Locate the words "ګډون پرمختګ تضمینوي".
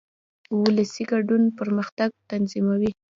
1.11-2.91